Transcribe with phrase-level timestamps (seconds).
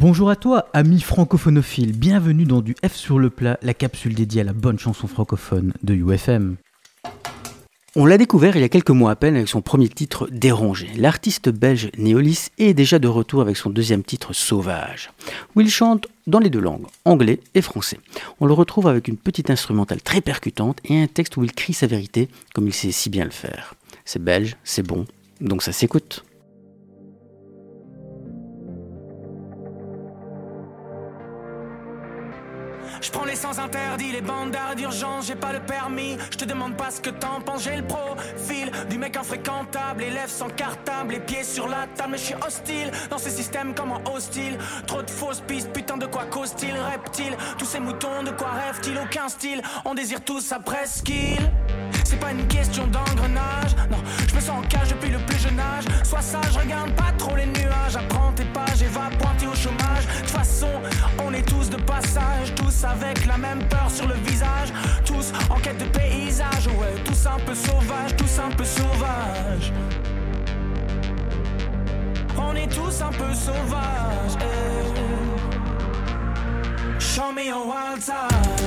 [0.00, 4.42] Bonjour à toi, ami francophonophile, bienvenue dans du F sur le plat, la capsule dédiée
[4.42, 6.54] à la bonne chanson francophone de UFM.
[7.96, 10.88] On l'a découvert il y a quelques mois à peine avec son premier titre Dérangé.
[10.96, 15.10] L'artiste belge Néolis est déjà de retour avec son deuxième titre Sauvage,
[15.56, 17.98] où il chante dans les deux langues, anglais et français.
[18.38, 21.74] On le retrouve avec une petite instrumentale très percutante et un texte où il crie
[21.74, 23.74] sa vérité comme il sait si bien le faire.
[24.04, 25.06] C'est belge, c'est bon,
[25.40, 26.24] donc ça s'écoute.
[33.00, 36.16] Je prends les sans interdits, les bandes d'arrêt d'urgence, j'ai pas le permis.
[36.30, 40.28] Je te demande pas ce que t'en penses, j'ai le profil du mec infréquentable, lèvres
[40.28, 43.92] sans cartable, les pieds sur la table, mais je suis hostile dans ces systèmes comme
[43.92, 44.58] en hostile.
[44.86, 48.98] Trop de fausses pistes, putain de quoi cause-t-il, reptile Tous ces moutons, de quoi rêvent-ils,
[48.98, 51.50] aucun style, on désire tous sa presqu'île.
[52.04, 55.60] C'est pas une question d'engrenage, non, je me sens en cage depuis le plus jeune
[55.60, 55.84] âge.
[56.04, 57.12] Sois sage, regarde pas
[62.84, 64.72] avec la même peur sur le visage,
[65.04, 69.72] tous en quête de paysage, ouais, tous un peu sauvages, tous un peu sauvages.
[72.36, 74.36] On est tous un peu sauvages.
[74.40, 74.78] eh.
[77.00, 78.57] Show me wild side.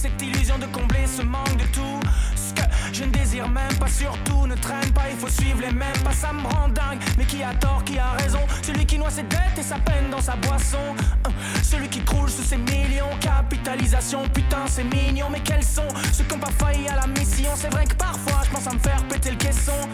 [0.00, 2.00] Cette illusion de combler ce manque de tout.
[2.34, 5.72] Ce que je ne désire même pas surtout Ne traîne pas, il faut suivre les
[5.72, 8.40] mêmes pas Ça me rend dingue, mais qui a tort, qui a raison?
[8.62, 10.94] Celui qui noie ses dettes et sa peine dans sa boisson.
[11.26, 11.30] Hein,
[11.62, 13.10] Celui qui croule sous ses millions.
[13.20, 15.26] Capitalisation, putain c'est mignon.
[15.30, 17.50] Mais quels sont ceux qui n'ont pas failli à la mission?
[17.54, 19.86] C'est vrai que parfois je pense à me faire péter le caisson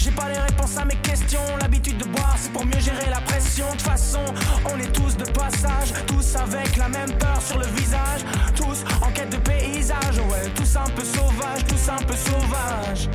[0.00, 1.40] j'ai pas les réponses à mes questions.
[1.60, 3.66] L'habitude de boire, c'est pour mieux gérer la pression.
[3.66, 4.24] De toute façon,
[4.72, 8.22] on est tous de passage, tous avec la même peur sur le visage.
[8.56, 13.08] Tous en quête de paysage, ouais, tous un peu sauvages, tous un peu sauvages.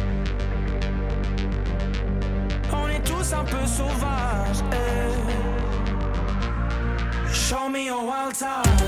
[2.72, 4.63] On est tous un peu sauvages.
[4.72, 5.06] eh.
[7.34, 8.84] Show me your wild side.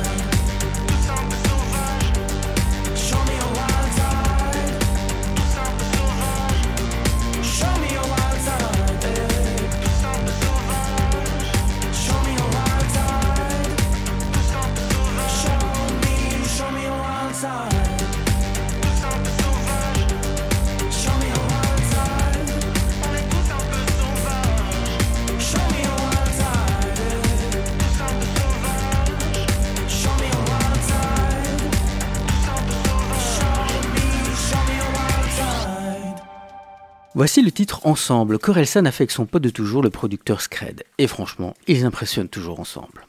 [37.18, 40.84] Voici le titre Ensemble qu'Orelsan a fait avec son pote de toujours, le producteur Scred.
[41.00, 43.08] Et franchement, ils impressionnent toujours ensemble.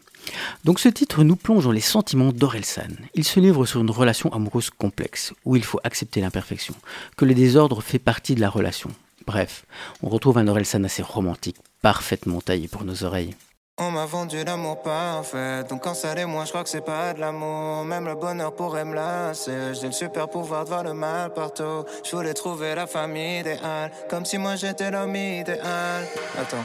[0.65, 2.89] Donc ce titre nous plonge dans les sentiments d'Orelsan.
[3.13, 6.75] Il se livre sur une relation amoureuse complexe, où il faut accepter l'imperfection,
[7.19, 8.89] que le désordre fait partie de la relation.
[9.27, 9.67] Bref,
[10.03, 13.35] on retrouve un Orelsan assez romantique, parfaitement taillé pour nos oreilles.
[13.81, 17.15] On m'a vendu l'amour parfait, donc quand ça l'est moi je crois que c'est pas
[17.15, 17.85] de l'amour.
[17.85, 19.73] Même le bonheur pourrait me lasser.
[19.75, 21.85] J'ai le super pouvoir de voir le mal partout.
[22.03, 26.05] Je voulais trouver la famille idéale, comme si moi j'étais l'homme idéal.
[26.37, 26.65] Attends.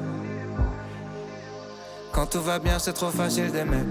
[2.11, 3.83] quand tout va bien, c'est trop facile d'aimer.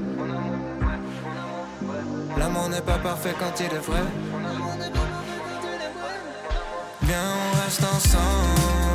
[2.38, 4.02] L'amour n'est pas parfait quand il est vrai.
[7.02, 7.18] Viens,
[7.52, 8.89] on reste ensemble.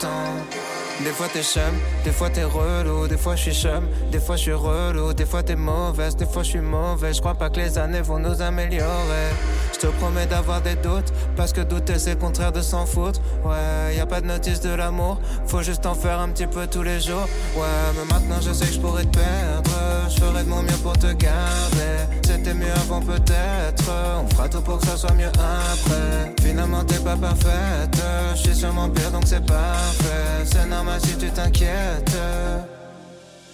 [0.00, 1.62] Des fois t'es chum,
[2.04, 5.24] des fois t'es relou, des fois je suis chum, des fois je suis relou, des
[5.24, 7.14] fois t'es mauvaise, des fois je suis mauvais.
[7.14, 9.30] Je crois pas que les années vont nous améliorer.
[9.72, 13.20] Je te promets d'avoir des doutes, parce que douter c'est le contraire de s'en foutre.
[13.44, 16.66] Ouais, y a pas de notice de l'amour, faut juste en faire un petit peu
[16.66, 17.26] tous les jours.
[17.56, 17.64] Ouais,
[17.94, 19.70] mais maintenant je sais que je pourrais te perdre,
[20.10, 21.96] je ferai de mon mieux pour te garder.
[22.26, 23.90] C'était mieux avant peut-être,
[24.22, 26.34] on fera tout pour que ça soit mieux après.
[28.34, 30.44] Je suis sûrement pire donc c'est parfait.
[30.44, 32.16] C'est normal si tu t'inquiètes.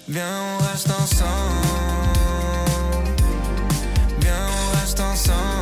[0.09, 1.27] Viens, on reste ensemble.
[4.21, 5.56] Viens, on reste ensemble.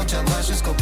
[0.00, 0.79] J'écoute comme des